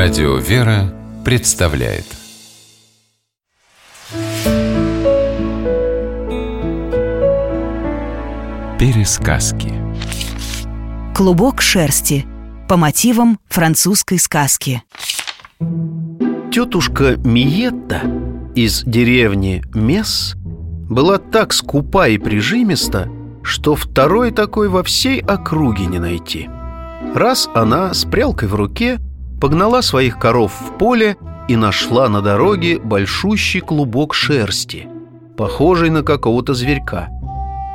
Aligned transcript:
Радио 0.00 0.36
«Вера» 0.36 0.94
представляет 1.24 2.04
Пересказки 8.78 9.74
Клубок 11.16 11.60
шерсти 11.60 12.26
по 12.68 12.76
мотивам 12.76 13.40
французской 13.48 14.20
сказки. 14.20 14.84
Тетушка 16.52 17.16
Миетта 17.16 18.02
из 18.54 18.84
деревни 18.84 19.64
Мес 19.74 20.36
была 20.88 21.18
так 21.18 21.52
скупа 21.52 22.08
и 22.08 22.18
прижимиста, 22.18 23.08
что 23.42 23.74
второй 23.74 24.30
такой 24.30 24.68
во 24.68 24.84
всей 24.84 25.20
округе 25.20 25.86
не 25.86 25.98
найти. 25.98 26.48
Раз 27.16 27.50
она 27.52 27.92
с 27.92 28.04
прялкой 28.04 28.46
в 28.46 28.54
руке 28.54 29.00
погнала 29.40 29.80
своих 29.80 30.18
коров 30.18 30.52
в 30.52 30.78
поле 30.78 31.16
и 31.48 31.56
нашла 31.56 32.08
на 32.08 32.20
дороге 32.20 32.78
большущий 32.78 33.60
клубок 33.60 34.14
шерсти, 34.14 34.88
похожий 35.36 35.90
на 35.90 36.02
какого-то 36.02 36.54
зверька. 36.54 37.08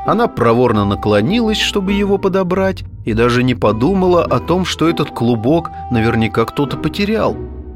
Она 0.05 0.27
проворно 0.27 0.85
наклонилась, 0.85 1.59
чтобы 1.59 1.94
его 1.94 2.18
подобрать, 2.18 2.84
и 3.05 3.13
даже 3.13 3.41
не 3.41 3.55
подумала 3.55 4.23
о 4.23 4.40
том, 4.40 4.66
что 4.66 4.90
этот 4.90 5.12
клубок 5.12 5.70
наверняка 5.91 6.45
кто-то 6.45 6.77
потерял. 6.77 7.35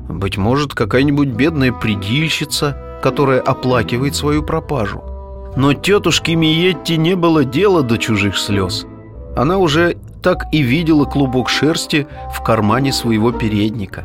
Быть 0.10 0.38
может, 0.38 0.74
какая-нибудь 0.74 1.30
бедная 1.30 1.72
предильщица, 1.72 2.78
которая 3.02 3.40
оплакивает 3.40 4.16
свою 4.16 4.44
пропажу. 4.44 5.02
Но 5.56 5.74
тетушке 5.74 6.36
Миетти 6.36 6.98
не 6.98 7.16
было 7.16 7.44
дела 7.46 7.82
до 7.82 7.98
чужих 7.98 8.38
слез. 8.38 8.86
Она 9.36 9.58
уже 9.58 9.98
так 10.22 10.46
и 10.52 10.62
видела 10.62 11.06
клубок 11.06 11.50
шерсти 11.50 12.08
в 12.34 12.42
кармане 12.44 12.92
своего 12.92 13.32
передника. 13.32 14.04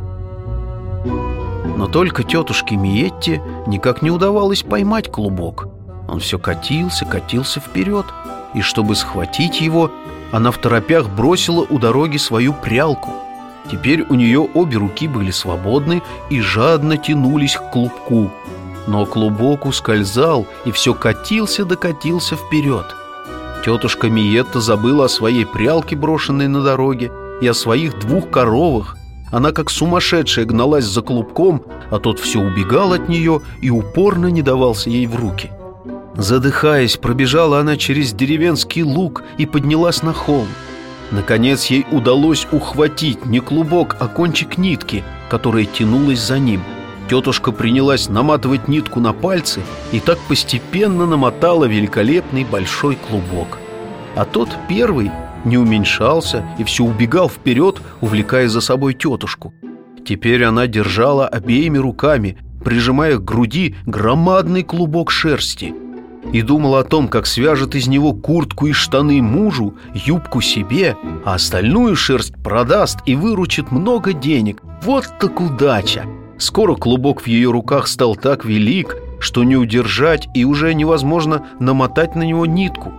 Но 1.76 1.86
только 1.86 2.22
тетушке 2.22 2.76
Миетти 2.76 3.40
никак 3.66 4.02
не 4.02 4.10
удавалось 4.10 4.62
поймать 4.62 5.10
клубок. 5.10 5.68
Он 6.08 6.20
все 6.20 6.38
катился, 6.38 7.04
катился 7.04 7.60
вперед, 7.60 8.06
и 8.54 8.60
чтобы 8.60 8.94
схватить 8.94 9.60
его, 9.60 9.90
она 10.30 10.50
в 10.50 10.58
торопях 10.58 11.08
бросила 11.08 11.66
у 11.68 11.78
дороги 11.78 12.18
свою 12.18 12.52
прялку. 12.52 13.10
Теперь 13.70 14.02
у 14.02 14.14
нее 14.14 14.40
обе 14.40 14.76
руки 14.76 15.08
были 15.08 15.30
свободны 15.30 16.02
и 16.30 16.40
жадно 16.40 16.96
тянулись 16.98 17.56
к 17.56 17.70
клубку. 17.70 18.30
Но 18.86 19.06
клубок 19.06 19.66
ускользал 19.66 20.46
и 20.64 20.72
все 20.72 20.94
катился 20.94 21.64
докатился 21.64 22.36
вперед– 22.36 22.86
Тетушка 23.64 24.08
Миетта 24.08 24.60
забыла 24.60 25.04
о 25.04 25.08
своей 25.08 25.46
прялке, 25.46 25.94
брошенной 25.94 26.48
на 26.48 26.62
дороге, 26.62 27.12
и 27.40 27.46
о 27.46 27.54
своих 27.54 27.98
двух 27.98 28.28
коровах. 28.30 28.96
Она 29.30 29.52
как 29.52 29.70
сумасшедшая 29.70 30.44
гналась 30.44 30.84
за 30.84 31.00
клубком, 31.00 31.62
а 31.90 31.98
тот 31.98 32.18
все 32.18 32.40
убегал 32.40 32.92
от 32.92 33.08
нее 33.08 33.40
и 33.60 33.70
упорно 33.70 34.26
не 34.26 34.42
давался 34.42 34.90
ей 34.90 35.06
в 35.06 35.16
руки. 35.16 35.50
Задыхаясь, 36.14 36.96
пробежала 36.96 37.60
она 37.60 37.76
через 37.76 38.12
деревенский 38.12 38.82
луг 38.82 39.22
и 39.38 39.46
поднялась 39.46 40.02
на 40.02 40.12
холм. 40.12 40.48
Наконец 41.10 41.66
ей 41.66 41.86
удалось 41.90 42.46
ухватить 42.52 43.26
не 43.26 43.40
клубок, 43.40 43.96
а 44.00 44.08
кончик 44.08 44.58
нитки, 44.58 45.02
которая 45.30 45.64
тянулась 45.64 46.20
за 46.20 46.38
ним. 46.38 46.62
Тетушка 47.12 47.52
принялась 47.52 48.08
наматывать 48.08 48.68
нитку 48.68 48.98
на 48.98 49.12
пальцы 49.12 49.60
и 49.92 50.00
так 50.00 50.18
постепенно 50.28 51.06
намотала 51.06 51.66
великолепный 51.66 52.42
большой 52.42 52.96
клубок. 52.96 53.58
А 54.16 54.24
тот 54.24 54.48
первый 54.66 55.10
не 55.44 55.58
уменьшался 55.58 56.42
и 56.58 56.64
все 56.64 56.84
убегал 56.84 57.28
вперед, 57.28 57.82
увлекая 58.00 58.48
за 58.48 58.62
собой 58.62 58.94
тетушку. 58.94 59.52
Теперь 60.06 60.42
она 60.42 60.66
держала 60.66 61.28
обеими 61.28 61.76
руками, 61.76 62.38
прижимая 62.64 63.18
к 63.18 63.24
груди 63.24 63.76
громадный 63.84 64.62
клубок 64.62 65.10
шерсти 65.10 65.74
и 66.32 66.40
думала 66.40 66.80
о 66.80 66.84
том, 66.84 67.08
как 67.08 67.26
свяжет 67.26 67.74
из 67.74 67.88
него 67.88 68.14
куртку 68.14 68.68
и 68.68 68.72
штаны 68.72 69.20
мужу, 69.20 69.74
юбку 69.92 70.40
себе, 70.40 70.96
а 71.26 71.34
остальную 71.34 71.94
шерсть 71.94 72.42
продаст 72.42 73.00
и 73.04 73.14
выручит 73.14 73.70
много 73.70 74.14
денег. 74.14 74.62
Вот 74.82 75.12
так 75.20 75.42
удача! 75.42 76.06
Скоро 76.42 76.74
клубок 76.74 77.20
в 77.20 77.28
ее 77.28 77.52
руках 77.52 77.86
стал 77.86 78.16
так 78.16 78.44
велик, 78.44 78.96
что 79.20 79.44
не 79.44 79.54
удержать 79.54 80.28
и 80.34 80.44
уже 80.44 80.74
невозможно 80.74 81.46
намотать 81.60 82.16
на 82.16 82.24
него 82.24 82.46
нитку. 82.46 82.90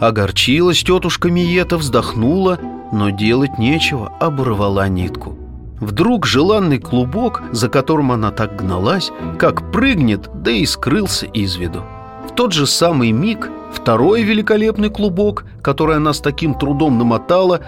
Огорчилась 0.00 0.82
тетушка 0.82 1.30
Миета, 1.30 1.76
вздохнула, 1.76 2.58
но 2.90 3.10
делать 3.10 3.56
нечего, 3.56 4.12
оборвала 4.18 4.88
нитку. 4.88 5.38
Вдруг 5.78 6.26
желанный 6.26 6.80
клубок, 6.80 7.44
за 7.52 7.68
которым 7.68 8.10
она 8.10 8.32
так 8.32 8.56
гналась, 8.56 9.12
как 9.38 9.70
прыгнет, 9.70 10.28
да 10.34 10.50
и 10.50 10.66
скрылся 10.66 11.26
из 11.26 11.54
виду. 11.54 11.84
В 12.28 12.34
тот 12.34 12.52
же 12.52 12.66
самый 12.66 13.12
миг 13.12 13.48
второй 13.72 14.24
великолепный 14.24 14.90
клубок, 14.90 15.44
который 15.62 15.98
она 15.98 16.12
с 16.12 16.18
таким 16.18 16.52
трудом 16.52 16.98
намотала, 16.98 17.60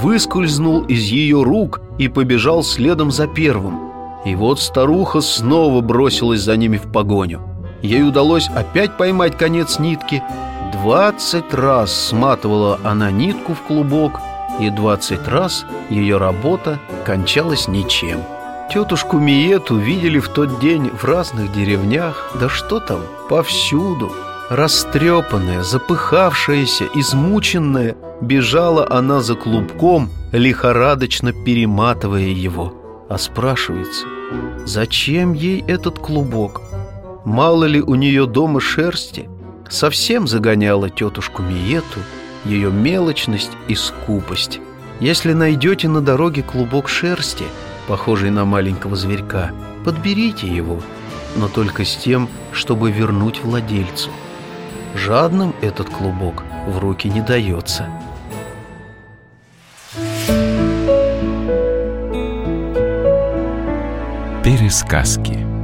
выскользнул 0.00 0.80
из 0.84 1.02
ее 1.02 1.42
рук 1.42 1.82
и 1.98 2.08
побежал 2.08 2.62
следом 2.62 3.10
за 3.10 3.26
первым. 3.26 3.87
И 4.24 4.34
вот 4.34 4.60
старуха 4.60 5.20
снова 5.20 5.80
бросилась 5.80 6.40
за 6.40 6.56
ними 6.56 6.76
в 6.76 6.90
погоню. 6.92 7.40
Ей 7.82 8.02
удалось 8.02 8.48
опять 8.48 8.96
поймать 8.96 9.38
конец 9.38 9.78
нитки. 9.78 10.22
Двадцать 10.72 11.54
раз 11.54 11.92
сматывала 11.92 12.78
она 12.84 13.10
нитку 13.10 13.54
в 13.54 13.62
клубок, 13.62 14.20
и 14.60 14.70
двадцать 14.70 15.26
раз 15.28 15.64
ее 15.88 16.18
работа 16.18 16.78
кончалась 17.04 17.68
ничем. 17.68 18.20
Тетушку 18.72 19.18
Миету 19.18 19.76
видели 19.76 20.18
в 20.18 20.28
тот 20.28 20.60
день 20.60 20.90
в 20.90 21.04
разных 21.04 21.52
деревнях, 21.52 22.32
да 22.38 22.48
что 22.48 22.80
там, 22.80 23.00
повсюду. 23.30 24.12
Растрепанная, 24.50 25.62
запыхавшаяся, 25.62 26.84
измученная, 26.94 27.96
бежала 28.20 28.86
она 28.90 29.20
за 29.20 29.36
клубком, 29.36 30.10
лихорадочно 30.32 31.32
перематывая 31.32 32.28
его. 32.28 32.74
А 33.08 33.16
спрашивается, 33.16 34.06
зачем 34.66 35.32
ей 35.32 35.64
этот 35.66 35.98
клубок? 35.98 36.60
Мало 37.24 37.64
ли 37.64 37.80
у 37.80 37.94
нее 37.94 38.26
дома 38.26 38.60
шерсти? 38.60 39.30
Совсем 39.70 40.26
загоняла 40.26 40.90
тетушку 40.90 41.42
Миету 41.42 42.00
ее 42.44 42.70
мелочность 42.70 43.52
и 43.66 43.74
скупость. 43.74 44.60
Если 45.00 45.32
найдете 45.32 45.88
на 45.88 46.00
дороге 46.00 46.42
клубок 46.42 46.88
шерсти, 46.88 47.44
похожий 47.86 48.30
на 48.30 48.44
маленького 48.44 48.94
зверька, 48.94 49.52
подберите 49.84 50.46
его, 50.46 50.80
но 51.36 51.48
только 51.48 51.84
с 51.84 51.96
тем, 51.96 52.28
чтобы 52.52 52.90
вернуть 52.90 53.42
владельцу. 53.42 54.10
Жадным 54.94 55.54
этот 55.62 55.88
клубок 55.88 56.44
в 56.66 56.78
руки 56.78 57.08
не 57.08 57.22
дается– 57.22 57.86
Пересказки 64.48 65.57